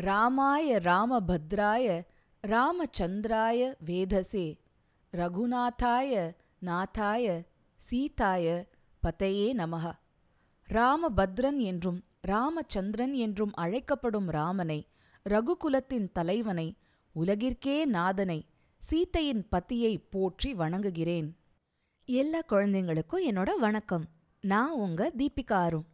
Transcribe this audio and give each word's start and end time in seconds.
ராமாய 0.00 0.78
ராமபத்ராய 0.80 2.02
ராமச்சந்திராய 2.46 3.74
வேதசே 3.86 4.58
ரகுநாதாய 5.12 6.34
நாதாய 6.66 7.44
சீதாய 7.76 8.66
பதையே 9.02 9.48
நமக 9.54 9.92
ராமபத்ரன் 10.68 11.56
என்றும் 11.56 12.04
ராமச்சந்திரன் 12.28 13.12
என்றும் 13.12 13.54
அழைக்கப்படும் 13.54 14.28
ராமனை 14.28 14.86
ரகுகுலத்தின் 15.26 16.08
தலைவனை 16.12 16.76
உலகிற்கே 17.14 17.84
நாதனை 17.84 18.46
சீதையின் 18.78 19.46
பத்தியை 19.52 20.02
போற்றி 20.10 20.54
வணங்குகிறேன். 20.54 21.28
எல்லா 22.04 22.40
குழந்தைங்களுக்கும் 22.48 23.24
என்னோட 23.28 23.50
வணக்கம். 23.58 24.04
நான் 24.40 24.70
உங்க 24.70 25.12
தீபிகா 25.18 25.58
அருண். 25.64 25.84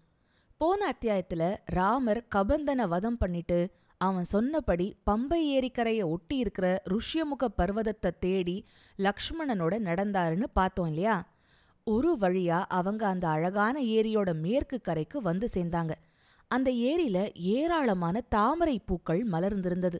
போன 0.57 0.93
அத்தியாயத்துல 0.93 1.57
ராமர் 1.64 2.27
கபந்தனை 2.34 2.89
வதம் 2.89 3.18
பண்ணிட்டு 3.18 3.59
அவன் 4.07 4.25
சொன்னபடி 4.25 4.86
பம்பை 5.07 5.39
ஏரிக்கரையை 5.57 6.04
ஒட்டி 6.04 6.36
இருக்கிற 6.36 6.68
ருஷ்யமுக 6.90 7.44
பர்வதத்தை 7.58 8.11
தேடி 8.18 8.57
லக்ஷ்மணனோட 8.99 9.75
நடந்தாருன்னு 9.89 10.49
பார்த்தோம் 10.53 10.89
இல்லையா? 10.89 11.17
ஒரு 11.86 12.11
வழியா 12.21 12.58
அவங்க 12.68 13.03
அந்த 13.07 13.27
அழகான 13.29 13.77
ஏரியோட 13.96 14.30
மேற்கு 14.40 14.77
கரைக்கு 14.80 15.18
வந்து 15.22 15.46
சேர்ந்தாங்க. 15.54 15.94
அந்த 16.50 16.71
ஏரியில 16.90 17.18
ஏராளமான 17.54 18.17
தாமரை 18.29 18.77
பூக்கள் 18.86 19.22
மலர்ந்திருந்தது. 19.29 19.99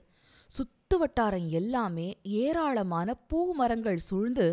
சுத்து 0.51 0.97
வட்டாரம் 0.99 1.49
எல்லாமே 1.61 2.09
ஏராளமான 2.43 3.15
பூ 3.29 3.39
மரங்கள் 3.55 4.01
சூழ்ந்து 4.09 4.47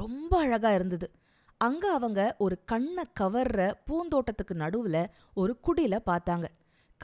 ரொம்ப 0.00 0.30
அழகா 0.38 0.70
இருந்தது. 0.74 1.08
அங்க 1.60 1.84
அவங்க 1.92 2.20
ஒரு 2.38 2.56
கண்ணை 2.64 3.04
கவர்ற 3.20 3.60
பூந்தோட்டத்துக்கு 3.86 4.54
நடுவுல 4.54 4.98
ஒரு 5.34 5.54
குடில 5.66 5.96
பார்த்தாங்க. 6.06 6.46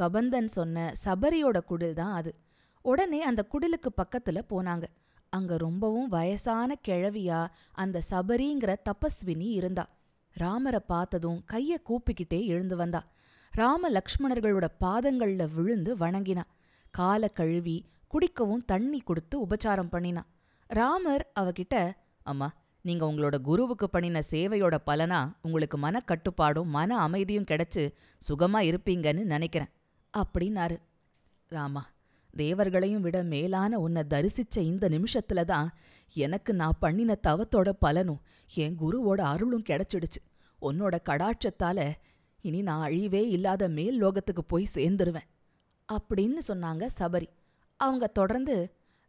கபந்தன் 0.00 0.48
சொன்ன 0.48 0.92
சபரியோட 1.04 1.60
குடில் 1.68 1.92
தான் 1.92 2.12
அது. 2.12 2.34
உடனே 2.82 3.22
அந்த 3.22 3.46
குடிலுக்கு 3.52 3.90
பக்கத்துல 3.96 4.38
போனாங்க. 4.48 4.84
அங்க 5.28 5.56
ரொம்பவும் 5.56 6.08
வயசான 6.08 6.76
கிழவியா 6.88 7.46
அந்த 7.72 8.02
சபரிங்கிற 8.10 8.76
தபஸ்வினி 8.88 9.48
இருந்தா. 9.50 9.86
ராமரை 10.32 10.80
பார்த்ததும் 10.86 11.44
கைய 11.52 11.72
கூப்பிக்கிட்டே 11.88 12.46
எழுந்து 12.46 12.76
வந்தா. 12.76 13.00
ராம 13.50 13.90
லக்ஷ்மணர்களோட 13.90 14.68
பாதங்கள்ல 14.80 15.54
விழுந்து 15.54 15.96
வணங்கினா. 15.96 16.42
கால 16.90 17.28
கழுவி 17.28 17.86
குடிக்கவும் 18.10 18.64
தண்ணி 18.64 19.00
கொடுத்து 19.00 19.46
உபச்சாரம் 19.46 19.92
பண்ணினா. 19.92 20.22
ராமர் 20.66 21.32
அவகிட்ட 21.40 21.92
அம்மா 22.22 22.48
நீங்க 22.80 23.04
உங்களோட 23.06 23.40
குருவுக்கு 23.40 23.90
பண்ணின 23.90 24.20
சேவையோட 24.30 24.78
பலனா 24.86 25.32
உங்களுக்கு 25.42 25.78
மன 25.78 26.00
கட்டுப்பாடும் 26.00 26.68
மன 26.68 26.98
அமைதியும் 26.98 27.44
கிடைச்சு 27.44 27.82
சுகமா 28.28 28.60
இருப்பீங்கன்னு 28.70 29.22
நினைக்கிறேன். 29.24 29.70
அப்படின்னாரு. 30.14 30.76
ராமா 31.52 31.82
தேவர்களையும் 32.34 33.04
விட 33.06 33.22
மேலான 33.22 33.78
உன்னை 33.78 34.02
தரிசிச்ச 34.08 34.56
இந்த 34.58 34.88
நிமிஷத்துல 34.88 35.42
தான் 35.44 35.68
எனக்கு 36.16 36.52
நான் 36.54 36.80
பண்ணின 36.80 37.16
தவத்தோட 37.26 37.70
பலனும் 37.78 38.22
என் 38.54 38.78
குருவோட 38.78 39.20
அருளும் 39.32 39.68
கிடைச்சிடுச்சு. 39.68 40.20
உன்னோட 40.62 40.94
கடாட்சத்தால 41.08 41.78
இனி 42.44 42.62
நான் 42.62 42.84
அழிவே 42.88 43.22
இல்லாத 43.36 43.68
மேல் 43.68 43.96
லோகத்துக்கு 44.02 44.42
போய் 44.46 44.72
சேர்ந்துருவேன் 44.74 45.28
அப்படின்னு 45.88 46.40
சொன்னாங்க 46.48 46.84
சபரி. 46.98 47.28
அவங்க 47.80 48.06
தொடர்ந்து 48.06 48.56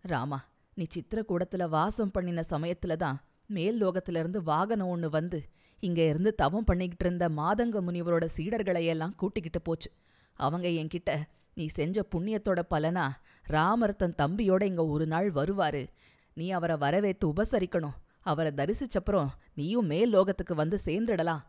ராமா 0.03 0.39
நீ 0.73 0.85
சித்திரக்கூடத்துல 0.95 1.63
வாசம் 1.69 2.11
பண்ணின 2.11 2.43
சமயத்துல 2.49 2.95
தான் 2.95 3.17
மேல் 3.45 3.77
லோகத்துல 3.81 4.19
இருந்து 4.19 4.39
வாகனம் 4.43 4.87
ஒன்று 4.87 5.09
வந்து 5.09 5.39
இங்க 5.79 6.01
இருந்து 6.07 6.31
தவம் 6.35 6.63
பண்ணிக்கிட்டு 6.63 7.05
இருந்த 7.05 7.25
மாதங்க 7.29 7.81
முனிவரோட 7.87 8.25
சீடர்களையெல்லாம் 8.37 9.15
கூட்டிக்கிட்டு 9.15 9.61
போச்சு. 9.61 9.89
அவங்க 10.35 10.67
என்கிட்ட 10.67 11.21
நீ 11.53 11.65
செஞ்ச 11.65 12.05
புண்ணியத்தோட 12.11 12.61
பலனா 12.69 13.09
ராமர் 13.43 13.95
தன் 13.95 14.15
தம்பியோட 14.17 14.63
இங்க 14.63 14.85
ஒரு 14.85 15.07
நாள் 15.07 15.31
வருவாரு. 15.31 15.87
நீ 16.33 16.49
அவரை 16.49 16.75
வரவேத்து 16.75 17.25
உபசரிக்கணும். 17.25 17.93
அவரை 18.19 18.51
தரிசிச்சப்புறம் 18.51 19.27
நீயும் 19.53 19.85
மேல் 19.85 20.15
லோகத்துக்கு 20.15 20.53
வந்து 20.55 20.79
சேர்ந்துடலாம். 20.85 21.39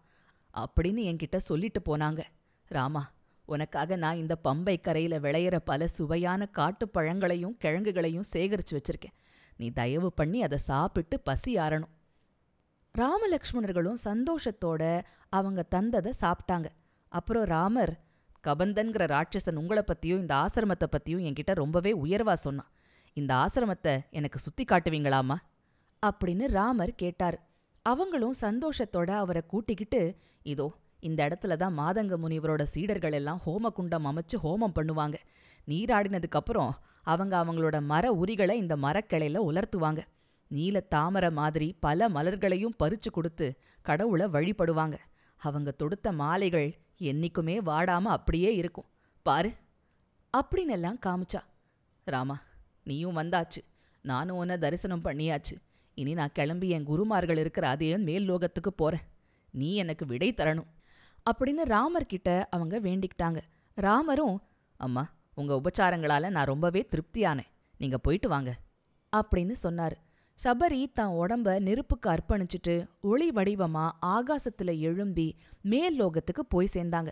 அப்படின்னு 0.57 1.19
என்கிட்ட 1.19 1.37
சொல்லிட்டு 1.37 1.81
போனாங்க. 1.81 2.23
ராமா 2.67 3.13
உனக்காக 3.45 3.97
நான் 3.97 4.17
இந்த 4.17 4.39
பம்பை 4.45 4.81
கரையில 4.81 5.19
விளையிற 5.19 5.59
பல 5.59 5.87
சுவையான 5.87 6.47
காட்டுப் 6.47 6.93
பழங்களையும் 6.93 7.57
கிழங்குகளையும் 7.57 8.25
சேகரிச்சு 8.33 8.73
வச்சிருக்கேன். 8.73 9.19
நீ 9.57 9.71
தயவு 9.71 10.13
பண்ணி 10.13 10.43
அதை 10.43 10.59
சாப்பிட்டு 10.59 11.21
பசி 11.21 11.57
ஆறணும். 11.57 11.95
ராமலக்ஷ்மணர்களும் 12.99 13.97
சந்தோஷத்தோட 14.05 15.03
அவங்க 15.29 15.67
தந்ததை 15.75 16.13
சாப்பிட்டாங்க. 16.21 16.65
அப்புறம் 17.09 17.45
ராமர் 17.45 18.05
கபந்தன்கிற 18.47 19.05
ராட்சசன் 19.15 19.61
உங்களை 19.63 19.83
பத்தியும் 19.87 20.23
இந்த 20.25 20.35
ஆசிரமத்தை 20.35 20.87
பத்தியும் 20.91 21.25
என்கிட்ட 21.29 21.53
ரொம்பவே 21.55 21.93
உயர்வா 21.93 22.33
சொன்னான் 22.33 22.71
இந்த 23.13 23.35
ஆசிரமத்தை 23.35 23.93
எனக்கு 24.11 24.39
சுத்தி 24.39 24.65
காட்டுவீங்களாமா? 24.65 25.37
அப்படின்னு 26.07 26.45
ராமர் 26.47 26.95
கேட்டார். 26.95 27.39
அவங்களும் 27.83 28.35
சந்தோஷத்தோட 28.41 29.11
அவரை 29.11 29.43
கூட்டிக்கிட்டு 29.47 30.01
இதோ 30.43 30.67
இந்த 31.01 31.21
இடத்துல 31.29 31.57
தான் 31.57 31.79
மாதங்க 31.79 32.15
முனிவரோட 32.17 32.63
சீடர்கள் 32.63 33.13
எல்லாம் 33.13 33.41
ஹோமகுண்டம் 33.47 34.07
அமைச்சு 34.11 34.37
ஹோமம் 34.43 34.77
பண்ணுவாங்க. 34.79 35.17
நீராடினதுக்கப்புறம் 35.69 36.73
அவங்க 37.03 37.45
அவங்களோட 37.45 37.77
மர 37.83 38.05
உரிகளை 38.13 38.51
இந்த 38.51 38.77
மரக்கிளையில 38.77 39.43
உலர்த்துவாங்க. 39.49 40.01
நீல 40.51 40.81
தாமரை 40.81 41.31
மாதிரி 41.31 41.77
பல 41.81 42.09
மலர்களையும் 42.09 42.79
பறிச்சு 42.85 43.11
கொடுத்து 43.13 43.47
கடவுளை 43.83 44.27
வழிபடுவாங்க. 44.27 44.97
அவங்க 45.37 45.71
தொடுத்த 45.71 46.13
மாலைகள் 46.13 46.69
என்னைக்குமே 46.99 47.61
வாடாம 47.67 48.03
அப்படியே 48.03 48.55
இருக்கும். 48.55 48.85
பாரு. 49.23 49.53
அப்படின்னு 50.37 50.69
எல்லாம் 50.69 50.99
காமிச்சா. 51.07 51.41
ராமா 52.05 52.43
நீயும் 52.83 53.17
வந்தாச்சு. 53.17 53.65
நானும் 54.01 54.37
உன்னை 54.37 54.59
தரிசனம் 54.59 55.05
பண்ணியாச்சு. 55.05 55.61
இனி 55.95 56.15
நான் 56.15 56.33
கிளம்பி 56.33 56.69
என் 56.69 56.85
குருமார்கள் 56.85 57.37
இருக்கிற 57.37 57.69
அதே 57.69 57.97
மேல் 57.97 58.31
லோகத்துக்கு 58.31 58.69
போறேன். 58.77 59.01
நீ 59.51 59.75
எனக்கு 59.75 60.07
விடை 60.07 60.35
தரணும். 60.35 60.67
அப்படின்னு 61.31 61.63
ராமர் 61.65 62.07
கிட்ட 62.07 62.49
அவங்க 62.51 62.81
வேண்டிக்கிட்டாங்க. 62.81 63.41
ராமரும் 63.75 64.43
அம்மா 64.77 65.09
உங்க 65.35 65.61
உபச்சாரங்களால 65.65 66.31
நான் 66.31 66.45
ரொம்பவே 66.45 66.89
திருப்தியானேன். 66.91 67.47
நீங்க 67.79 67.99
போயிட்டு 67.99 68.29
வாங்க. 68.29 68.57
அப்படின்னு 69.17 69.55
சொன்னாரு. 69.63 69.97
சபரி 70.45 70.93
தான் 70.93 71.13
உடம்ப 71.13 71.61
நெருப்புக்கு 71.61 72.09
அர்ப்பணிச்சிட்டு 72.11 72.75
ஒளி 73.01 73.31
வடிவமா 73.31 73.85
ஆகாசத்துல 74.07 74.79
எழும்பி 74.79 75.37
மேல் 75.63 76.01
லோகத்துக்கு 76.01 76.43
போய் 76.49 76.69
சேர்ந்தாங்க. 76.73 77.09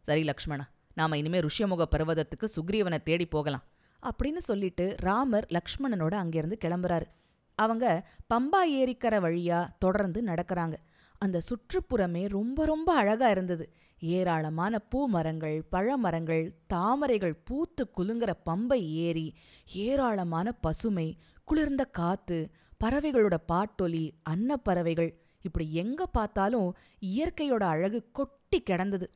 சரி 0.00 0.22
லக்ஷ்மணா 0.22 0.64
நாம 0.94 1.16
இனிமே 1.16 1.40
ருஷ்யமுக 1.40 1.84
பர்வதத்துக்கு 1.90 2.46
சுக்ரீவனை 2.56 3.02
தேடி 3.02 3.26
போகலாம் 3.26 3.64
அப்படின்னு 4.02 4.42
சொல்லிட்டு 4.48 4.96
ராமர் 4.98 5.46
லக்ஷ்மணனோட 5.50 6.14
அங்கிருந்து 6.14 6.58
கிளம்புறாரு. 6.64 7.06
அவங்க 7.54 8.06
பம்பா 8.34 8.60
ஏரிக்கரை 8.80 9.18
வழியா 9.26 9.68
தொடர்ந்து 9.78 10.22
நடக்கறாங்க. 10.22 10.76
அந்த 11.18 11.40
சுற்றுப்புறமே 11.48 12.28
ரொம்ப 12.28 12.64
ரொம்ப 12.64 12.94
அழகா 12.94 13.30
இருந்தது. 13.30 13.64
ஏராளமான 14.00 14.78
பூ 14.78 15.08
மரங்கள் 15.08 15.56
பழமரங்கள் 15.72 16.44
தாமரைகள் 16.66 17.34
பூத்து 17.44 17.90
குலுங்குற 17.96 18.30
பம்பை 18.46 18.80
ஏரி 19.06 19.34
ஏராளமான 19.72 20.52
பசுமை 20.52 21.18
குளிர்ந்த 21.50 21.84
காத்து 21.84 22.36
பறவைகளோட 22.84 23.36
பாட்டொலி 23.46 24.02
அன்னப்பறவைகள் 24.30 25.08
இப்படி 25.42 25.72
எங்க 25.72 26.06
பார்த்தாலும் 26.06 26.68
இயற்கையோட 27.06 27.62
அழகு 27.62 28.08
கொட்டி 28.12 28.60
கிடந்தது. 28.60 29.06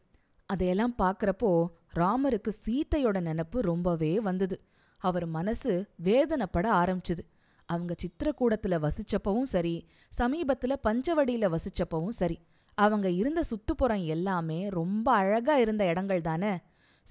அதையெல்லாம் 0.46 0.94
பார்க்குறப்போ 1.02 1.66
ராமருக்கு 1.94 2.50
சீத்தையோட 2.64 3.18
நினப்பு 3.20 3.58
ரொம்பவே 3.60 4.20
வந்தது. 4.20 4.60
அவர் 4.98 5.26
மனசு 5.26 5.72
வேதனைப்பட 6.04 6.66
ஆரம்பிச்சுது. 6.72 7.22
அவங்க 7.68 7.94
சித்திரக்கூடத்துல 8.02 8.80
வசிச்சப்பவும் 8.86 9.48
சரி 9.54 9.86
சமீபத்துல 10.18 10.76
பஞ்சவடியில 10.88 11.54
வசிச்சப்பவும் 11.54 12.18
சரி 12.20 12.38
அவங்க 12.74 13.10
இருந்த 13.10 13.42
சுத்துப்புறம் 13.50 14.04
எல்லாமே 14.06 14.68
ரொம்ப 14.68 15.12
அழகா 15.12 15.56
இருந்த 15.56 15.84
இடங்கள் 15.84 16.20
தானே 16.20 16.52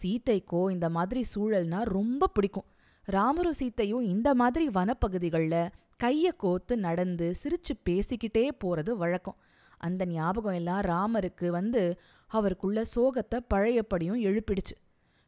சீத்தைக்கோ 0.04 0.72
இந்த 0.72 0.90
மாதிரி 0.90 1.24
சூழல்னா 1.36 1.82
ரொம்ப 1.82 2.28
பிடிக்கும். 2.28 2.70
ராமரும் 3.06 3.60
சீத்தையும் 3.60 4.02
இந்த 4.02 4.34
மாதிரி 4.34 4.68
வனப்பகுதிகளில் 4.68 5.72
கைய 6.04 6.28
கோத்து 6.38 6.78
நடந்து 6.78 7.34
சிரிச்சு 7.44 7.74
பேசிக்கிட்டே 7.90 8.50
போறது 8.64 8.92
வழக்கம். 8.92 9.38
அந்த 9.78 10.06
ஞாபகம் 10.06 10.54
எல்லாம் 10.54 10.82
ராமருக்கு 10.82 11.48
வந்து 11.48 12.00
அவருக்குள்ள 12.28 12.82
சோகத்தை 12.96 13.40
பழையப்படியும் 13.54 14.22
எழுப்பிடுச்சு. 14.24 14.76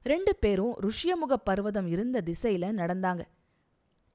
ரெண்டு 0.02 0.36
பேரும் 0.36 0.76
ருஷ்யமுக 0.80 1.34
பர்வதம் 1.44 1.88
இருந்த 1.88 2.22
திசையில 2.26 2.70
நடந்தாங்க. 2.82 3.22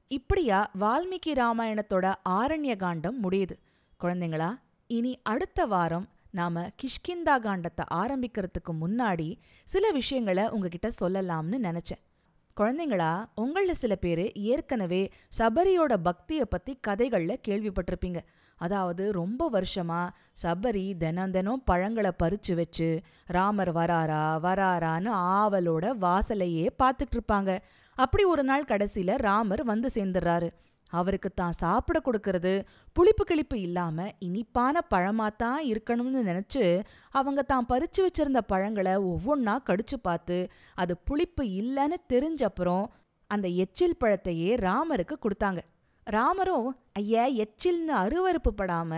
இப்படியா 0.09 0.71
வால்மீகி 0.81 1.33
ராமாயணத்தோட 1.33 2.15
ஆரண்ய 2.29 2.77
காண்டம் 2.77 3.23
முடியுது. 3.25 3.57
குழந்தைங்களா 4.01 4.59
இனி 4.87 5.19
அடுத்த 5.23 5.67
வாரம் 5.67 6.09
நாம 6.31 6.71
கிஷ்கிந்தா 6.83 7.35
காண்டத்தை 7.41 7.85
ஆரம்பிக்கிறதுக்கு 7.95 8.73
முன்னாடி 8.81 9.37
சில 9.65 9.91
விஷயங்களை 9.91 10.49
உங்ககிட்ட 10.49 10.89
சொல்லலாம்னு 11.01 11.59
நினைச்சேன். 11.67 12.03
குழந்தைங்களா 12.61 13.11
உங்கள 13.37 13.71
சில 13.71 13.95
பேர் 13.95 14.33
ஏற்கனவே 14.33 15.11
சபரியோட 15.39 15.95
பக்தியை 16.03 16.45
பத்தி 16.45 16.73
கதைகள்ல 16.89 17.35
கேள்விப்பட்டிருப்பீங்க. 17.49 18.21
அதாவது 18.57 19.13
ரொம்ப 19.13 19.51
வருஷமா 19.51 20.01
சபரி 20.43 20.97
தினம் 20.97 21.31
தினம் 21.31 21.63
பழங்களை 21.65 22.11
பறிச்சு 22.23 22.55
வச்சு 22.55 23.01
ராமர் 23.27 23.73
வராரா 23.73 24.25
வராரான்னு 24.47 25.11
ஆவலோட 25.35 25.85
வாசலையே 26.01 26.67
பார்த்துட்டு 26.83 27.17
இருப்பாங்க. 27.17 27.59
அப்படி 27.95 28.25
ஒரு 28.25 28.43
நாள் 28.43 28.65
கடைசியில் 28.65 29.15
ராமர் 29.17 29.65
வந்து 29.65 29.91
சேர்ந்துடுறாரு 29.95 30.51
அவருக்கு 30.91 31.31
தான் 31.35 31.59
சாப்பிட 31.63 31.99
கொடுக்கறது. 32.05 32.55
புளிப்பு 32.93 33.25
கிளிப்பு 33.31 33.57
இல்லாம 33.67 34.09
இனிப்பான 34.19 34.83
பழமாத்தான் 34.95 35.61
இருக்கணும்னு 35.71 36.23
நினைச்சு 36.31 36.65
அவங்க 37.11 37.43
தான் 37.43 37.69
பறிச்சு 37.69 38.01
வச்சிருந்த 38.01 38.43
பழங்களை 38.47 38.95
ஒவ்வொன்றா 39.11 39.57
கடிச்சு 39.69 39.99
பார்த்து 40.03 40.39
அது 40.75 40.97
புளிப்பு 40.99 41.45
இல்லைன்னு 41.61 41.99
தெரிஞ்சப்புறம் 42.13 42.87
அந்த 43.31 43.49
எச்சில் 43.65 44.01
பழத்தையே 44.05 44.53
ராமருக்கு 44.67 45.17
கொடுத்தாங்க. 45.25 45.61
ராமரும் 46.07 46.69
ஐயா 46.93 47.25
எச்சில்னு 47.45 47.95
அருவறுப்பு 48.05 48.51
படாம 48.59 48.93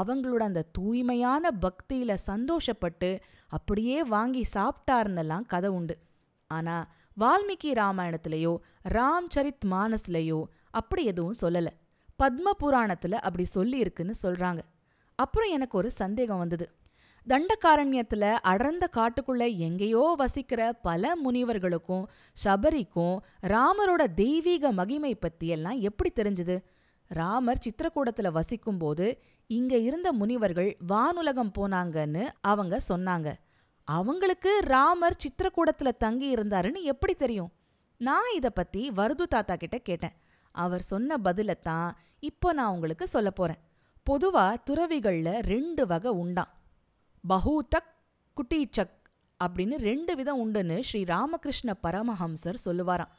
அவங்களோட 0.00 0.42
அந்த 0.50 0.66
தூய்மையான 0.72 1.50
பக்தியில 1.60 2.12
சந்தோஷப்பட்டு 2.26 3.10
அப்படியே 3.48 3.98
வாங்கி 4.14 4.42
சாப்பிட்டாருன்னெல்லாம் 4.54 5.46
கதை 5.46 5.70
உண்டு. 5.70 5.94
ஆனா 6.50 6.76
வால்மீகி 7.20 7.70
ராமாயணத்திலேயோ 7.78 8.52
ராம் 8.88 9.26
சரித் 9.34 9.66
மானஸ்லயோ 9.70 10.38
அப்படி 10.72 11.04
எதுவும் 11.04 11.34
சொல்லல. 11.42 11.66
பத்ம 12.22 12.50
புராணத்துல 12.60 13.12
அப்படி 13.12 13.46
சொல்லியிருக்குன்னு 13.54 14.14
சொல்றாங்க. 14.22 14.60
அப்புறம் 15.14 15.50
எனக்கு 15.50 15.78
ஒரு 15.78 15.90
சந்தேகம் 15.90 16.38
வந்தது. 16.38 16.70
தண்டகாரண்யத்துல 17.28 18.32
அடர்ந்த 18.32 18.88
காட்டுக்குள்ள 18.96 19.56
எங்கேயோ 19.56 20.14
வசிக்கிற 20.16 20.72
பல 20.72 21.16
முனிவர்களுக்கும் 21.16 22.06
சபரிக்கும் 22.44 23.18
ராமரோட 23.42 24.06
தெய்வீக 24.14 24.72
மகிமை 24.72 25.14
பத்தி 25.14 25.46
எல்லாம் 25.46 25.80
எப்படி 25.80 26.10
தெரிஞ்சது? 26.14 26.62
ராமர் 27.06 27.62
சித்திரக்கூடத்துல 27.64 28.40
வசிக்கும்போது 28.40 29.18
இங்க 29.46 29.76
இருந்த 29.76 30.12
முனிவர்கள் 30.12 30.76
வானுலகம் 30.88 31.52
போனாங்கன்னு 31.58 32.28
அவங்க 32.40 32.80
சொன்னாங்க. 32.88 33.32
அவங்களுக்கு 33.84 34.60
ராமர் 34.64 35.16
சித்திரக்கூடத்துல 35.22 35.88
தங்கி 35.98 36.34
இருந்தாருன்னு 36.34 36.82
எப்படி 36.82 37.14
தெரியும்? 37.14 37.52
நான் 37.98 38.32
இத 38.34 38.50
பத்தி 38.50 38.90
வருது 38.90 39.22
தாத்தா 39.28 39.56
கிட்ட 39.56 39.78
கேட்டேன். 39.78 40.16
அவர் 40.52 40.80
சொன்ன 40.80 41.16
பதிலத்தான் 41.24 41.90
இப்போ 42.18 42.52
நான் 42.52 42.72
உங்களுக்கு 42.72 43.08
சொல்ல 43.08 43.30
போறேன். 43.30 43.58
பொதுவா 44.10 44.56
துறவிகள்ல 44.70 45.38
ரெண்டு 45.38 45.86
வகை 45.86 46.10
உண்டாம். 46.10 46.48
பஹூதக் 47.28 47.90
குட்டீச்சக் 48.36 48.96
அப்படின்னு 49.44 49.74
ரெண்டு 49.76 50.16
விதம் 50.16 50.40
உண்டுன்னு 50.42 50.80
ஸ்ரீ 50.80 51.04
ராமகிருஷ்ண 51.04 51.76
பரமஹம்சர் 51.82 52.54
சொல்லுவாராம். 52.64 53.12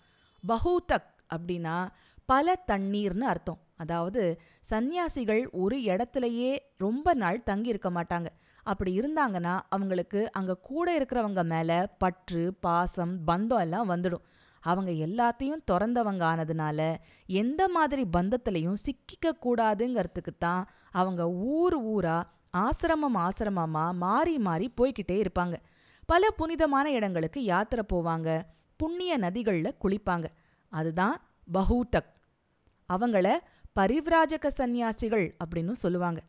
பஹூதக் 0.48 1.10
அப்படின்னா 1.36 1.88
பல 2.26 2.64
தண்ணீர்னு 2.68 3.20
அர்த்தம். 3.20 3.60
அதாவது 3.76 4.42
சந்நியாசிகள் 4.62 5.50
ஒரு 5.50 5.78
இடத்துலயே 5.78 6.58
ரொம்ப 6.78 7.14
நாள் 7.14 7.44
தங்கி 7.44 7.70
இருக்க 7.70 7.92
மாட்டாங்க. 7.92 8.26
அப்படி 8.64 9.00
இருந்தாங்கன்னா 9.00 9.60
அவங்களுக்கு 9.70 10.32
அங்க 10.32 10.58
கூட 10.58 11.00
இருக்கிறவங்க 11.00 11.44
மேல 11.44 11.96
பற்று 11.98 12.54
பாசம் 12.54 13.28
பந்தம் 13.28 13.60
எல்லாம் 13.60 13.90
வந்துடும். 13.90 14.24
அவங்க 14.64 14.92
எல்லாத்தையும் 14.92 15.64
திறந்தவங்க 15.72 16.24
ஆனதுனால 16.32 16.96
எந்த 17.26 17.68
மாதிரி 17.68 18.04
பந்தத்திலையும் 18.18 18.82
சிக்கிக்க 18.86 19.32
கூடாதுங்கிறதுக்கு 19.44 20.34
தான் 20.40 20.64
அவங்க 20.92 21.30
ஊர் 21.30 21.78
ஊரா 21.86 22.18
ஆசிரமம் 22.58 23.18
ஆசிரமமா 23.18 23.86
மாறி 23.94 24.38
மாறி 24.38 24.68
போய்கிட்டே 24.82 25.26
இருப்பாங்க. 25.26 25.56
பல 26.06 26.30
புனிதமான 26.32 26.92
இடங்களுக்கு 26.92 27.44
யாத்திரை 27.44 27.86
போவாங்க. 27.94 28.42
புண்ணிய 28.76 29.20
நதிகள்ல 29.20 29.72
குளிப்பாங்க. 29.84 30.26
அதுதான் 30.72 31.16
பஹூட்டக். 31.54 32.10
அவங்கள 32.94 33.28
பரிவ்ராஜக 33.80 34.48
சந்நியாசிகள் 34.48 35.36
அப்படின்னு 35.46 35.72
சொல்லுவாங்க. 35.72 36.22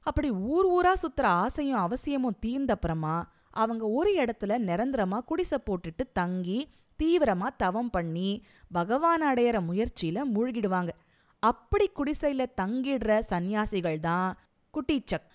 அப்படி 0.00 0.30
ஊர் 0.30 0.66
ஊரா 0.66 0.92
சுத்துற 1.02 1.22
ஆசையும் 1.22 1.78
அவசியமும் 1.78 2.38
தீர்ந்தப்புறமா 2.46 3.16
அவங்க 3.50 3.84
ஒரு 3.88 4.10
இடத்துல 4.14 4.52
நிரந்தரமா 4.66 5.18
குடிசை 5.18 5.58
போட்டுட்டு 5.66 6.04
தங்கி 6.12 6.58
தீவிரமா 7.02 7.48
தவம் 7.56 7.90
பண்ணி 7.90 8.44
பகவான் 8.72 9.22
அடையிற 9.22 9.58
முயற்சியில 9.70 10.22
மூழ்கிடுவாங்க. 10.34 10.88
அப்படி 11.42 11.90
குடிசையில 11.96 12.46
தங்கிடுற 12.60 13.18
சந்நியாசிகள் 13.18 14.00
தான் 14.00 14.38
குட்டிச்சக். 14.74 15.26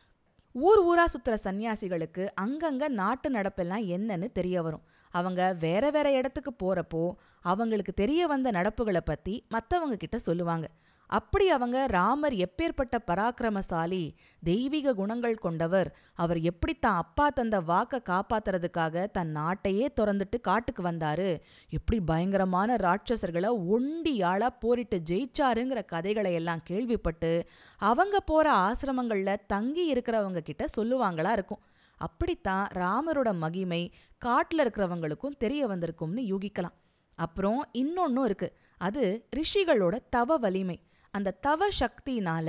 ஊர் 0.51 0.81
ஊரா 0.85 1.05
சுத்துற 1.13 1.35
சந்நியாசிகளுக்கு 1.43 2.23
அங்கங்க 2.41 2.87
நாட்டு 2.87 3.29
நடப்பெல்லாம் 3.29 3.85
என்னன்னு 3.95 4.31
தெரிய 4.31 4.61
வரும். 4.61 4.83
அவங்க 5.13 5.55
வேற 5.59 5.89
வேற 5.89 6.11
இடத்துக்கு 6.11 6.51
போறப்போ 6.59 7.11
அவங்களுக்கு 7.41 7.93
தெரிய 7.93 8.27
வந்த 8.27 8.51
நடப்புகளை 8.51 9.01
பத்தி 9.03 9.45
மத்தவங்க 9.49 9.95
கிட்ட 9.95 10.17
சொல்லுவாங்க. 10.17 10.67
அப்படி 11.07 11.49
அவங்க 11.49 11.85
ராமர் 11.85 12.33
எப்பேற்பட்ட 12.33 12.97
பராக்கிரமசாலி 13.07 14.15
தெய்வீக 14.43 14.93
குணங்கள் 14.93 15.35
கொண்டவர் 15.35 15.95
அவர் 16.13 16.39
எப்படி 16.39 16.73
தான் 16.75 16.95
அப்பா 16.95 17.29
தந்த 17.29 17.61
வாக்க 17.61 17.99
காப்பாத்துறதுக்காக 18.09 19.11
தன் 19.11 19.35
நாட்டையே 19.35 19.87
திறந்துட்டு 20.01 20.41
காட்டுக்கு 20.41 20.83
வந்தாரு 20.83 21.41
எப்படி 21.69 21.99
பயங்கரமான 21.99 22.75
ராட்சசர்களை 22.75 23.51
ஒண்டியாளா 23.75 24.47
போரிட்டு 24.59 25.01
ஜெயிச்சாருங்கிற 25.09 25.85
கதைகளை 25.85 26.33
எல்லாம் 26.33 26.63
கேள்விப்பட்டு 26.63 27.47
அவங்க 27.77 28.19
போற 28.19 28.53
ஆசிரமங்கள்ல 28.53 29.35
தங்கி 29.47 29.93
இருக்கிறவங்க 29.93 30.39
கிட்ட 30.39 30.65
சொல்லுவாங்களா 30.77 31.31
இருக்கும். 31.31 31.61
அப்படித்தான் 31.97 32.67
ராமரோட 32.73 33.35
மகிமை 33.35 33.91
காட்டுல 34.25 34.63
இருக்கிறவங்களுக்கும் 34.65 35.37
தெரிய 35.37 35.67
வந்திருக்கும்னு 35.67 36.23
யூகிக்கலாம். 36.31 36.75
அப்புறம் 37.15 37.69
இன்னொன்னும் 37.73 38.25
இருக்கு. 38.25 38.53
அது 38.77 39.27
ரிஷிகளோட 39.35 39.99
தவ 40.09 40.37
வலிமை. 40.37 40.79
அந்த 41.17 41.35
தவ 41.45 41.67
சக்தினால 41.79 42.47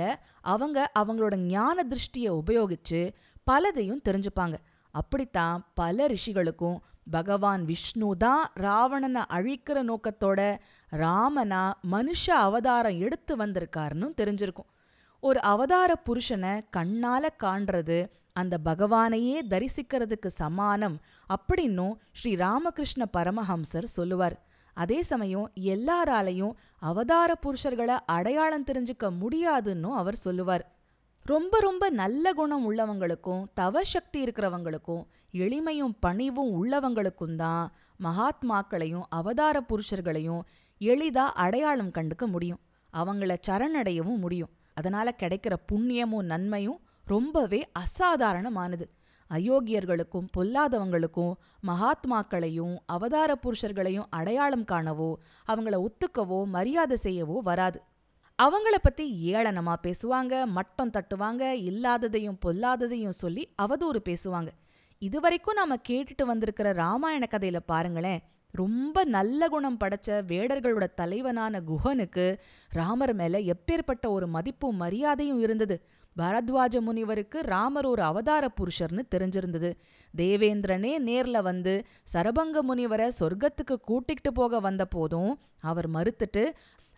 அவங்க 0.53 0.79
அவங்களோட 0.99 1.35
ஞான 1.53 1.77
திருஷ்டியை 1.91 2.31
உபயோகிச்சு 2.41 3.01
பலதையும் 3.49 4.03
தெரிஞ்சுப்பாங்க. 4.07 4.57
அப்படித்தான் 4.93 5.57
பல 5.79 6.07
ரிஷிகளுக்கும் 6.07 6.77
பகவான் 7.11 7.63
விஷ்ணு 7.65 8.09
தான் 8.17 8.43
ராவணனை 8.65 9.23
அழிக்கிற 9.37 9.77
நோக்கத்தோட 9.89 10.39
ராமனா 11.03 11.63
மனுஷ 11.91 12.23
அவதாரம் 12.45 12.99
எடுத்து 12.99 13.33
வந்திருக்காருன்னு 13.41 14.07
தெரிஞ்சிருக்கும். 14.21 14.69
ஒரு 15.23 15.39
அவதார 15.53 15.91
புருஷனை 16.07 16.53
கண்ணால 16.77 17.23
காண்றது 17.43 17.99
அந்த 18.39 18.55
பகவானையே 18.65 19.37
தரிசிக்கிறதுக்கு 19.53 20.29
சமானம் 20.41 20.97
அப்படின்னும் 21.35 21.93
ஸ்ரீ 22.11 22.31
ராமகிருஷ்ண 22.35 23.03
பரமஹம்சர் 23.17 23.93
சொல்லுவார். 23.97 24.35
அதே 24.75 24.99
சமயம் 25.03 25.51
எல்லாராலையும் 25.55 26.53
அவதார 26.79 27.31
புருஷர்களை 27.41 27.97
அடையாளம் 28.05 28.63
தெரிஞ்சுக்க 28.63 29.05
முடியாதுன்னும் 29.21 29.99
அவர் 30.01 30.15
சொல்லுவார். 30.15 30.63
ரொம்ப 31.23 31.59
ரொம்ப 31.59 31.89
நல்ல 31.89 32.33
குணம் 32.33 32.65
உள்ளவங்களுக்கும் 32.65 33.43
தவ 33.53 33.83
சக்தி 33.83 34.23
இருக்கிறவங்களுக்கும் 34.23 35.03
எளிமையும் 35.33 35.93
பணிவும் 35.99 36.51
உள்ளவங்களுக்கும் 36.53 37.35
தான் 37.35 37.71
மகாத்மாக்களையும் 38.03 39.07
அவதார 39.09 39.63
புருஷர்களையும் 39.69 40.41
எளிதா 40.79 41.25
அடையாளம் 41.45 41.91
கண்டுக்க 41.91 42.25
முடியும். 42.25 42.61
அவங்கள 42.93 43.33
சரணடையவும் 43.47 44.17
முடியும். 44.17 44.51
அதனால 44.73 45.13
கிடைக்கிற 45.19 45.55
புண்ணியமும் 45.71 46.29
நன்மையும் 46.31 46.79
ரொம்பவே 47.05 47.61
அசாதாரணமானது. 47.73 48.85
அயோக்கியர்களுக்கும் 49.29 50.27
பொல்லாதவங்களுக்கும் 50.37 51.33
மகாத்மாக்களையும் 51.67 52.75
அவதார 52.85 53.39
புருஷர்களையும் 53.43 54.05
அடையாளம் 54.09 54.65
காணவோ 54.65 55.17
அவங்கள 55.47 55.85
ஒத்துக்கவோ 55.85 56.45
மரியாதை 56.45 56.97
செய்யவோ 57.03 57.37
வராது. 57.39 57.81
அவங்கள 58.43 58.75
பத்தி 58.81 59.33
ஏளனமா 59.33 59.75
பேசுவாங்க 59.83 60.45
மட்டம் 60.45 60.91
தட்டுவாங்க 60.91 61.51
இல்லாததையும் 61.51 62.39
பொல்லாததையும் 62.45 63.17
சொல்லி 63.23 63.53
அவதூறு 63.61 63.99
பேசுவாங்க. 64.09 64.47
இதுவரைக்கும் 64.97 65.53
நாம 65.53 65.75
கேட்டுட்டு 65.89 66.23
வந்திருக்கிற 66.25 66.71
ராமாயண 66.71 67.27
கதையில 67.31 67.59
பாருங்களேன் 67.65 68.23
ரொம்ப 68.55 69.03
நல்ல 69.15 69.47
குணம் 69.47 69.79
படைச்ச 69.83 70.15
வேடர்களோட 70.27 70.85
தலைவனான 70.93 71.61
குஹனுக்கு 71.69 72.25
ராமர் 72.69 73.13
மேல 73.13 73.37
எப்பேற்பட்ட 73.53 74.07
ஒரு 74.07 74.27
மதிப்பும் 74.27 74.75
மரியாதையும் 74.75 75.41
இருந்தது. 75.41 75.77
பரத்வாஜ 76.17 76.75
முனிவருக்கு 76.79 77.39
ராமர் 77.43 77.85
ஒரு 77.85 78.01
அவதார 78.01 78.47
புருஷர்னு 78.57 79.03
தெரிஞ்சிருந்தது. 79.15 79.69
தேவேந்திரனே 80.17 80.91
நேர்ல 81.09 81.41
வந்து 81.41 81.73
சரபங்க 82.13 82.61
முனிவரை 82.69 83.07
சொர்க்கத்துக்கு 83.19 83.75
கூட்டிகிட்டு 83.87 84.31
போக 84.33 84.59
வந்த 84.59 84.85
போதும் 84.85 85.31
அவர் 85.61 85.89
மறுத்துட்டு 85.89 86.43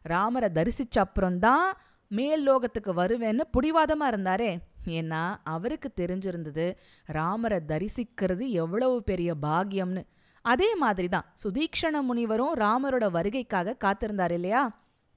ராமரை 0.04 0.50
தரிசிச்ச 0.54 0.98
அப்புறம்தான் 0.98 1.68
மேல் 2.10 2.44
லோகத்துக்கு 2.50 2.92
வருவேன்னு 2.96 3.44
புடிவாதமா 3.54 4.06
இருந்தாரே. 4.08 4.52
ஏன்னா 4.88 5.24
அவருக்கு 5.44 5.90
தெரிஞ்சிருந்தது 5.96 6.66
ராமரை 7.06 7.60
தரிசிக்கிறது 7.68 8.46
எவ்வளவு 8.62 9.04
பெரிய 9.04 9.34
பாக்கியம்னு. 9.42 10.04
அதே 10.48 10.76
மாதிரி 10.76 11.08
தான் 11.08 11.28
சுதீக்ஷண 11.44 12.02
முனிவரும் 12.02 12.56
ராமரோட 12.56 13.06
வருகைக்காக 13.18 13.76
காத்திருந்தார் 13.84 14.32
இல்லையா? 14.32 14.64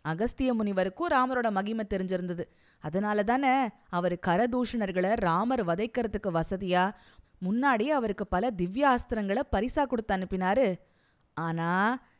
அகஸ்திய 0.08 0.50
முனிவருக்கும் 0.54 1.10
ராமரோட 1.10 1.48
மகிமை 1.50 1.84
தெரிஞ்சிருந்தது. 1.90 2.44
அதனால 2.78 3.22
தானே 3.22 3.52
அவர் 3.88 4.14
கரதூஷணர்களை 4.26 5.14
ராமர் 5.14 5.66
வதைக்கிறதுக்கு 5.66 6.30
வசதியா? 6.30 6.84
முன்னாடி 7.44 7.86
அவருக்கு 7.98 8.26
பல 8.26 8.50
திவ்யாஸ்திரங்களை 8.56 9.42
பரிசா 9.52 9.82
கொடுத்து 9.86 10.14
அனுப்பினாரு. 10.16 10.66
ஆனா 11.34 11.70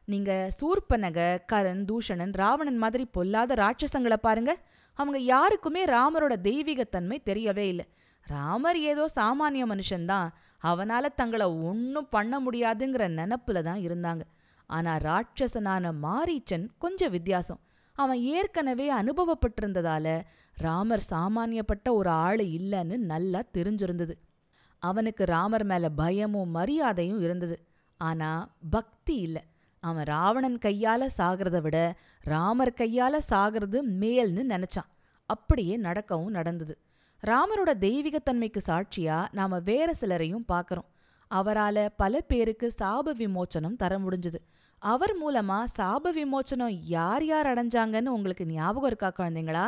நீங்க 0.05 0.51
சூர்பனக 0.61 1.39
கரன் 1.53 1.85
தூஷணன் 1.85 2.33
ராவணன் 2.33 2.79
மாதிரி 2.79 3.05
பொல்லாத 3.05 3.55
ராட்சசங்களை 3.55 4.17
பாருங்க. 4.17 4.53
அவங்க 4.95 5.19
யாருக்குமே 5.19 5.85
ராமரோட 5.85 6.35
தெய்வீகத்தன்மை 6.45 7.19
தெரியவே 7.31 7.67
இல்லை. 7.73 7.87
ராமர் 8.27 8.79
ஏதோ 8.79 9.05
சாமானிய 9.17 9.65
மனுஷன்தான். 9.73 10.29
அவனால 10.63 11.07
தங்களை 11.17 11.47
ஒன்றும் 11.47 12.09
பண்ண 12.11 12.41
முடியாதுங்கிற 12.41 13.05
நினப்புல 13.19 13.63
தான் 13.63 13.79
இருந்தாங்க. 13.79 14.21
ஆனா 14.67 14.97
ராட்சசனான 14.97 15.93
மாரீச்சன் 16.03 16.67
கொஞ்சம் 16.79 17.11
வித்தியாசம். 17.11 17.61
அவன் 17.93 18.21
ஏற்கனவே 18.21 18.93
அனுபவப்பட்டிருந்ததால 18.93 20.21
ராமர் 20.55 21.05
சாமானியப்பட்ட 21.11 21.91
ஒரு 21.91 22.11
ஆளு 22.11 22.45
இல்லைன்னு 22.45 22.97
நல்லா 22.97 23.43
தெரிஞ்சிருந்தது. 23.55 24.15
அவனுக்கு 24.79 25.25
ராமர் 25.25 25.65
மேல 25.65 25.89
பயமும் 25.89 26.51
மரியாதையும் 26.51 27.21
இருந்தது. 27.21 27.65
ஆனா 27.97 28.49
பக்தி 28.71 29.17
இல்லை. 29.17 29.43
அவன் 29.81 30.05
ராவணன் 30.05 30.59
கையால 30.59 31.07
சாகிறத 31.19 31.61
விட 31.61 31.95
ராமர் 32.21 32.73
கையால 32.77 33.19
சாகிறது 33.31 33.79
மேல்னு 34.01 34.43
நினைச்சான். 34.49 34.91
அப்படியே 35.27 35.77
நடக்கவும் 35.77 36.31
நடந்தது. 36.31 36.79
ராமரோட 37.23 37.71
தெய்வீகத்தன்மைக்கு 37.81 38.61
சாட்சியா 38.67 39.27
நாம 39.33 39.59
வேற 39.59 39.95
சிலரையும் 40.01 40.45
பார்க்கறோம். 40.53 40.87
அவரால 41.31 41.89
பல 41.97 42.21
பேருக்கு 42.21 42.73
சாப 42.79 43.13
விமோச்சனம் 43.15 43.77
தர 43.77 43.99
முடிஞ்சது. 43.99 44.39
அவர் 44.79 45.15
மூலமா 45.23 45.65
சாப 45.79 46.13
விமோச்சனம் 46.15 46.81
யார் 46.83 47.25
யார் 47.25 47.47
அடைஞ்சாங்கன்னு 47.47 48.07
உங்களுக்கு 48.07 48.47
ஞாபகம் 48.47 48.87
இருக்கா 48.87 49.13
குழந்தைங்களா? 49.19 49.67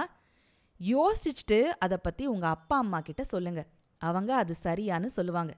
யோசிச்சுட்டு 0.80 1.58
அதை 1.78 1.98
பத்தி 2.02 2.26
உங்க 2.26 2.46
அப்பா 2.48 2.76
அம்மா 2.76 3.00
கிட்ட 3.00 3.24
சொல்லுங்க. 3.24 3.62
அவங்க 3.98 4.36
அது 4.36 4.54
சரியான்னு 4.62 5.06
சொல்லுவாங்க. 5.06 5.52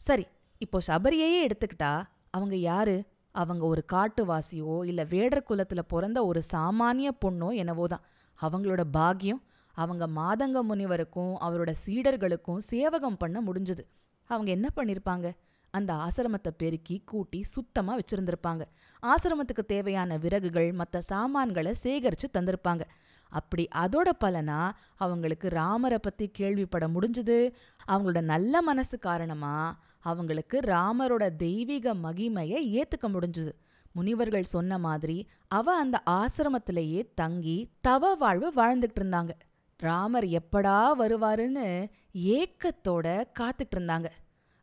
சரி 0.00 0.26
இப்போ 0.58 0.78
சபரியையே 0.86 1.40
எடுத்துக்கிட்டா 1.46 2.02
அவங்க 2.30 2.56
யாரு? 2.56 2.96
அவங்க 3.34 3.66
ஒரு 3.66 3.84
காட்டுவாசியோ 3.92 4.84
இல்ல 4.84 5.04
வேடர் 5.04 5.46
குலத்துல 5.50 5.78
பிறந்த 5.78 6.26
ஒரு 6.26 6.42
சாமானிய 6.52 7.10
பொண்ணோ 7.24 7.54
என்னவோ 7.54 7.86
தான் 7.86 8.04
அவங்களோட 8.38 8.82
பாக்கியம் 8.90 9.42
அவங்க 9.72 10.06
மாதங்க 10.06 10.62
முனிவருக்கும் 10.62 11.34
அவரோட 11.40 11.74
சீடர்களுக்கும் 11.86 12.58
சேவகம் 12.58 13.16
பண்ண 13.16 13.40
முடிஞ்சது. 13.40 13.84
அவங்க 14.24 14.50
என்ன 14.50 14.68
பண்ணிருப்பாங்க? 14.76 15.30
அந்த 15.70 15.94
ஆசிரமத்தை 15.94 16.50
பெருக்கி 16.56 17.02
கூட்டி 17.04 17.42
சுத்தமா 17.42 17.98
வச்சிருந்திருப்பாங்க. 17.98 18.62
ஆசிரமத்துக்கு 19.02 19.64
தேவையான 19.66 20.16
விறகுகள் 20.16 20.72
மற்ற 20.72 21.00
சாமான்களை 21.00 21.74
சேகரிச்சு 21.82 22.30
தந்திருப்பாங்க. 22.38 22.80
அப்படி 23.28 23.68
அதோட 23.74 24.08
பலனா 24.24 24.70
அவங்களுக்கு 24.94 25.48
ராமரை 25.48 25.98
பத்தி 25.98 26.30
கேள்விப்பட 26.38 26.88
முடிஞ்சது. 26.94 27.52
அவங்களோட 27.88 28.20
நல்ல 28.20 28.62
மனசு 28.62 28.98
காரணமா 28.98 29.78
அவங்களுக்கு 30.00 30.60
ராமரோட 30.60 31.36
தெய்வீக 31.36 31.94
மகிமையை 31.94 32.82
ஏத்துக்க 32.82 33.08
முடிஞ்சது. 33.08 33.52
முனிவர்கள் 33.92 34.44
சொன்ன 34.44 34.78
மாதிரி 34.78 35.28
அவ 35.48 35.76
அந்த 35.76 36.02
ஆசிரமத்திலேயே 36.10 37.08
தங்கி 37.14 37.70
தவ 37.80 38.14
வாழ்வு 38.14 38.52
வாழ்ந்துட்டு 38.56 39.00
இருந்தாங்க. 39.00 39.30
ராமர் 39.82 40.26
எப்படா 40.40 40.76
வருவாருன்னு 41.00 41.66
ஏக்கத்தோட 42.36 43.06
காத்துட்டு 43.38 43.74
இருந்தாங்க 43.76 44.08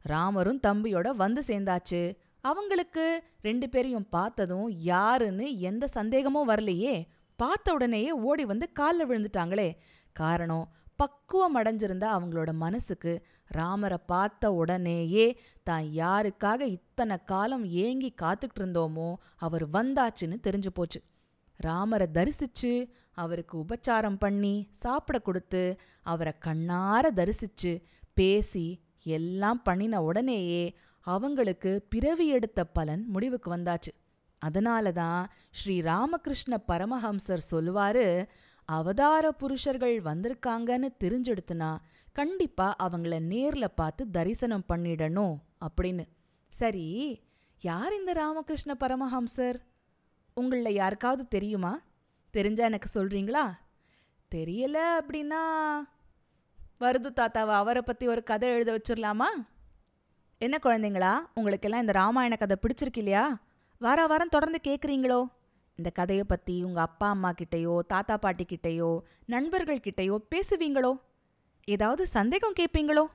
ராமரும் 0.05 0.59
தம்பியோட 0.67 1.07
வந்து 1.21 1.41
சேர்ந்தாச்சு. 1.47 2.01
அவங்களுக்கு 2.43 3.05
ரெண்டு 3.41 3.65
பேரையும் 3.69 4.09
பார்த்ததும் 4.09 4.67
யாருன்னு 4.91 5.45
எந்த 5.69 5.85
சந்தேகமும் 5.97 6.49
வரலையே. 6.49 6.95
பார்த்த 7.39 7.73
உடனேயே 7.73 8.11
ஓடி 8.27 8.43
வந்து 8.45 8.67
காலில் 8.71 9.07
விழுந்துட்டாங்களே. 9.09 9.69
காரணம் 10.15 10.65
பக்குவம் 10.95 11.57
அடைஞ்சிருந்த 11.59 12.05
அவங்களோட 12.15 12.51
மனசுக்கு 12.63 13.11
ராமரை 13.57 13.99
பார்த்த 14.05 14.51
உடனேயே 14.53 15.27
தான் 15.63 15.85
யாருக்காக 16.01 16.61
இத்தனை 16.77 17.17
காலம் 17.25 17.65
ஏங்கி 17.83 18.09
காத்துக்கிட்டு 18.21 18.61
இருந்தோமோ 18.61 19.09
அவர் 19.37 19.65
வந்தாச்சுன்னு 19.69 20.37
தெரிஞ்சு 20.47 20.71
போச்சு. 20.73 20.99
ராமரை 21.59 22.07
தரிசிச்சு 22.13 22.73
அவருக்கு 23.11 23.55
உபச்சாரம் 23.57 24.19
பண்ணி 24.19 24.53
சாப்பிட 24.83 25.19
கொடுத்து 25.19 25.63
அவரை 26.03 26.33
கண்ணார 26.45 27.05
தரிசிச்சு 27.19 27.71
பேசி 28.13 28.67
எல்லாம் 29.17 29.61
பண்ணின 29.61 30.01
உடனேயே 30.01 30.63
அவங்களுக்கு 31.07 31.71
பிறவி 31.89 32.27
எடுத்த 32.27 32.59
பலன் 32.77 33.03
முடிவுக்கு 33.07 33.49
வந்தாச்சு. 33.55 33.91
அதனால 34.41 34.91
தான் 34.91 35.23
ஸ்ரீ 35.51 35.75
ராமகிருஷ்ண 35.81 36.53
பரமஹம்சர் 36.67 37.47
சொல்லுவாரு 37.51 38.05
அவதார 38.69 39.31
புருஷர்கள் 39.31 39.95
வந்திருக்காங்கன்னு 40.01 40.89
தெரிஞ்செடுத்துனா 41.03 41.71
கண்டிப்பா 42.13 42.67
அவங்கள 42.83 43.15
நேர்ல 43.31 43.65
பார்த்து 43.75 44.03
தரிசனம் 44.11 44.65
பண்ணிடணும் 44.73 45.35
அப்படின்னு. 45.67 46.05
சரி 46.53 46.85
யார் 47.63 47.93
இந்த 47.93 48.11
ராமகிருஷ்ண 48.13 48.73
பரமஹம்சர்? 48.79 49.57
உங்கள 50.35 50.69
யாருக்காவது 50.69 51.27
தெரியுமா? 51.27 51.81
தெரிஞ்சா 52.31 52.63
எனக்கு 52.63 52.89
சொல்றீங்களா? 52.93 53.45
தெரியல 54.35 54.77
அப்படின்னா 54.99 55.41
வருது 56.79 57.09
தாத்தாவை 57.15 57.53
அவரை 57.53 57.81
பத்தி 57.81 58.07
ஒரு 58.07 58.23
கதை 58.23 58.49
எழுத 58.49 58.69
வச்சிடலாமா 58.75 59.29
என்ன 60.37 60.57
குழந்தைங்களா 60.63 61.13
உங்களுக்கெல்லாம் 61.33 61.81
இந்த 61.81 61.91
ராமாயண 61.91 62.35
கதை 62.35 62.57
பிடிச்சிருக்கு 62.61 62.97
இல்லையா? 62.97 63.41
வார 63.79 64.07
வாரம் 64.07 64.29
தொடர்ந்து 64.29 64.59
கேட்குறீங்களோ 64.63 65.23
இந்த 65.75 65.89
கதையை 65.89 66.23
பற்றி 66.23 66.63
உங்கள் 66.63 66.83
அப்பா 66.83 67.09
அம்மா 67.09 67.31
கிட்டேயோ 67.31 67.79
தாத்தா 67.87 68.17
பாட்டி 68.17 68.45
கிட்டேயோ 68.45 68.99
நண்பர்கள் 69.25 69.77
கிட்டேயோ 69.77 70.15
பேசுவீங்களோ? 70.35 70.99
ஏதாவது 71.63 72.07
சந்தேகம் 72.07 72.53
கேட்பீங்களோ? 72.59 73.05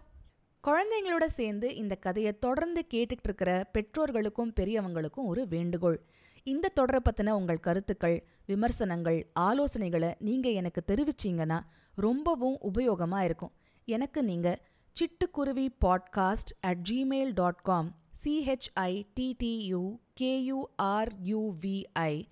குழந்தைங்களோட 0.65 1.25
சேர்ந்து 1.27 1.75
இந்த 1.75 1.95
கதையை 1.95 2.39
தொடர்ந்து 2.39 2.85
கேட்டுக்கிட்டு 2.91 3.29
இருக்கிற 3.29 3.67
பெற்றோர்களுக்கும் 3.73 4.53
பெரியவங்களுக்கும் 4.61 5.31
ஒரு 5.33 5.47
வேண்டுகோள். 5.49 5.99
இந்த 6.47 6.69
தொடரை 6.69 7.01
பற்றின 7.05 7.31
உங்கள் 7.31 7.61
கருத்துக்கள் 7.61 8.27
விமர்சனங்கள் 8.47 9.33
ஆலோசனைகளை 9.41 10.15
நீங்கள் 10.19 10.53
எனக்கு 10.53 10.83
தெரிவிச்சீங்கன்னா 10.87 11.61
ரொம்பவும் 11.95 12.59
உபயோகமாக 12.63 13.25
இருக்கும். 13.25 13.53
எனக்கு 13.85 14.23
நீங்கள் 14.23 14.63
சிட்டுக்குருவி 14.97 15.69
podcast 15.85 16.49
at 16.61 16.91
Gmail 16.91 17.35
dot 17.35 17.63
com 17.63 17.97
சிஹெச்ஐடிடியு 18.25 19.99
கேயூஆர்யூவிஐ 20.21 22.27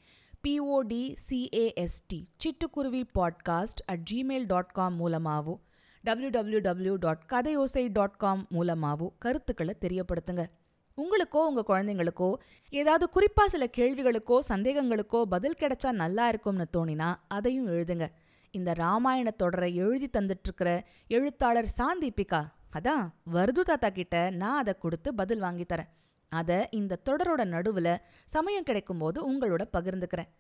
பிஓடிசிஏஎஸ்டி 0.49 2.25
சிட்டுக்குருவி 2.45 3.05
podcast 3.15 3.83
at 3.87 4.09
Gmail 4.13 4.47
dot 4.47 4.73
com 4.73 4.95
மூலமாகவும் 4.95 5.61
W 6.03 6.29
W 6.29 6.59
W 6.59 6.97
dot 6.97 7.23
Kathaiyosai 7.29 7.93
dot 7.93 8.17
com 8.17 8.47
மூலமாகவும் 8.51 9.13
கருத்துக்களை 9.19 9.75
தெரியப்படுத்துங்க. 9.81 10.47
உங்களுக்கோ 10.97 11.41
உங்கள் 11.51 11.69
குழந்தைங்களுக்கோ 11.71 12.29
ஏதாவது 12.73 13.09
குறிப்பாக 13.09 13.49
சில 13.49 13.67
கேள்விகளுக்கோ 13.77 14.39
சந்தேகங்களுக்கோ 14.49 15.21
பதில் 15.35 15.61
கிடைச்சா 15.61 15.93
நல்லா 16.03 16.29
இருக்கும்னு 16.29 16.67
தோணினா 16.77 17.09
அதையும் 17.37 17.69
எழுதுங்க. 17.75 18.07
இந்த 18.51 18.71
ராமாயண 18.83 19.29
தொடரை 19.43 19.71
எழுதி 19.85 20.09
தந்துட்டுருக்கிற 20.17 20.71
எழுத்தாளர் 21.17 21.71
சாந்தீபிகா 21.79 22.41
அதான் 22.79 23.05
வருது 23.37 23.63
தாத்தா 23.71 23.89
கிட்ட 23.91 24.17
நான் 24.43 24.61
அதை 24.63 24.75
கொடுத்து 24.85 25.09
பதில் 25.15 25.43
வாங்கி 25.45 25.65
தரேன். 25.73 25.91
அதை 26.33 26.59
இந்த 26.81 27.01
தொடரோட 27.09 27.43
நடுவில் 27.55 27.95
சமயம் 28.35 28.69
கிடைக்கும்போது 28.69 29.19
உங்களோட 29.31 29.63
பகிர்ந்துக்கிறேன். 29.77 30.31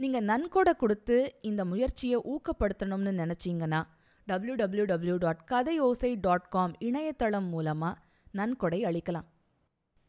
நீங்கள் 0.00 0.28
நன்கொடை 0.30 0.72
கொடுத்து 0.74 1.16
இந்த 1.40 1.64
முயற்சியை 1.72 2.20
ஊக்கப்படுத்தணும்னு 2.32 3.12
நினச்சிங்கன்னா 3.22 3.82
W 4.28 4.54
W 4.54 4.84
W 4.92 5.16
dot 5.16 5.42
Kathaiyosai 5.52 6.12
dot 6.20 6.48
com 6.48 6.74
இணையதளம் 6.88 7.48
மூலமாக 7.54 8.00
நன்கொடை 8.32 8.80
அளிக்கலாம். 8.90 9.28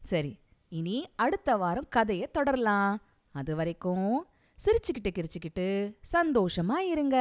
சரி 0.04 0.32
இனி 0.68 0.96
அடுத்த 1.16 1.56
வாரம் 1.56 1.86
கதையை 1.88 2.28
தொடரலாம். 2.32 2.94
அது 3.32 3.52
வரைக்கும் 3.56 4.26
சிரிச்சுக்கிட்டு 4.64 5.10
கிரிச்சுக்கிட்டு 5.10 5.66
சந்தோஷமா 6.12 6.76
இருங்க. 6.76 7.16